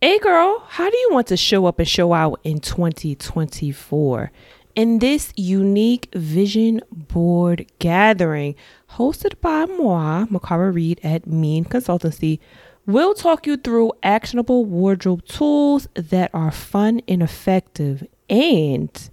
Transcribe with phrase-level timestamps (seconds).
[0.00, 4.30] Hey girl, how do you want to show up and show out in 2024?
[4.76, 8.54] In this unique vision board gathering
[8.92, 12.38] hosted by moi, Mikara Reid at Miien Consultancy,
[12.86, 19.10] we'll talk you through actionable wardrobe tools that are fun and effective and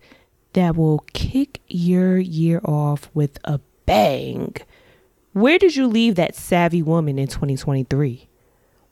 [0.53, 4.53] that will kick your year off with a bang.
[5.33, 8.29] Where did you leave that savvy woman in 2023?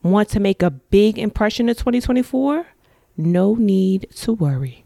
[0.03, 2.67] Want to make a big impression in 2024?
[3.15, 4.83] No need to worry.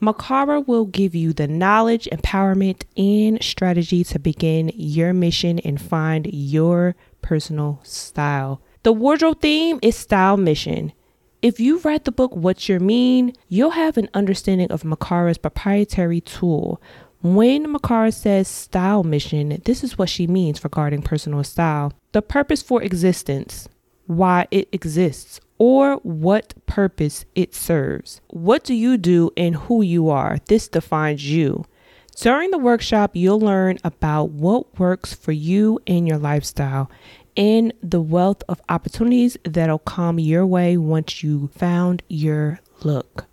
[0.00, 6.28] Mikara will give you the knowledge, empowerment, and strategy to begin your mission and find
[6.32, 8.62] your personal style.
[8.84, 10.92] The wardrobe theme is Style Mission.
[11.40, 16.20] If you read the book What's Your Miien, you'll have an understanding of Mikara's proprietary
[16.20, 16.80] tool.
[17.20, 21.92] When Mikara says style mission, this is what she means regarding personal style.
[22.12, 23.68] The purpose for existence
[24.06, 28.20] why it exists or what purpose it serves.
[28.28, 30.38] What do you do and who you are?
[30.46, 31.64] This defines you.
[32.16, 36.90] During the workshop, you'll learn about what works for you and your lifestyle
[37.36, 43.26] and the wealth of opportunities that'll come your way once you found your look.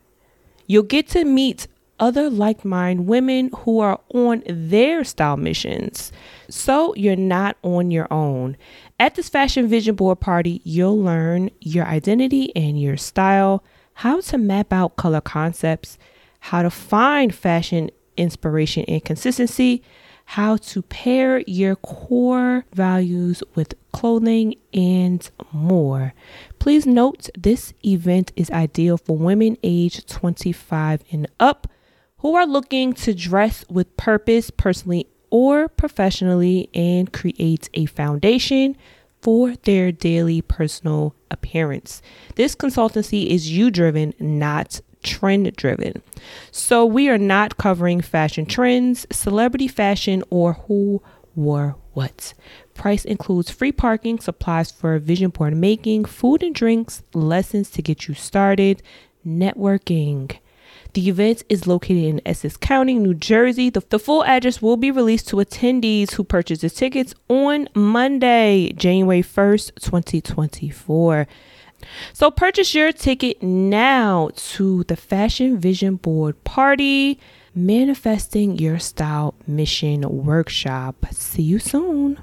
[0.67, 1.67] You'll get to meet
[1.99, 6.11] other like minded women who are on their style missions.
[6.49, 8.57] So you're not on your own.
[8.99, 13.63] At this Fashion Vision Board party, you'll learn your identity and your style,
[13.95, 15.97] how to map out color concepts,
[16.39, 19.81] how to find fashion inspiration and consistency,
[20.25, 26.13] how to pair your core values with clothing, and more.
[26.59, 31.67] Please note this event is ideal for women aged 25 and up
[32.19, 38.75] who are looking to dress with purpose personally or professionally and create a foundation
[39.21, 42.01] for their daily personal appearance.
[42.35, 46.01] This consultancy is you driven, not trend driven.
[46.51, 51.01] So we are not covering fashion trends, celebrity fashion, or who
[51.35, 52.33] wore what.
[52.73, 58.07] Price includes free parking, supplies for vision board making, food and drinks, lessons to get
[58.07, 58.81] you started,
[59.25, 60.37] networking.
[60.93, 63.69] The event is located in Essex County, New Jersey.
[63.69, 68.73] The, the full address will be released to attendees who purchase the tickets on Monday,
[68.75, 71.27] January 1st, 2024.
[72.13, 77.19] So purchase your ticket now to the Fashion Vision Board Party,
[77.53, 81.05] Manifesting Your Style Mission Workshop.
[81.11, 82.17] See you soon.